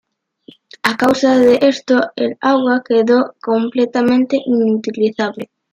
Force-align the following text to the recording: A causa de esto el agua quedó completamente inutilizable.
A 0.81 0.97
causa 0.97 1.37
de 1.37 1.59
esto 1.61 2.01
el 2.15 2.35
agua 2.41 2.81
quedó 2.83 3.35
completamente 3.39 4.41
inutilizable. 4.43 5.51